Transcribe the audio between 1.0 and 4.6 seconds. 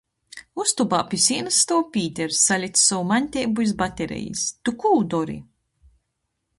pi sīnys stuov Pīters, salics sovu maņteibu iz batarejis...